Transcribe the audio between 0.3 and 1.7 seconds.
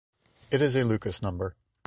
It is a Lucas number.